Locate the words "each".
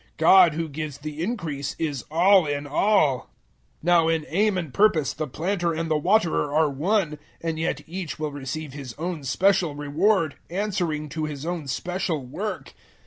7.85-8.17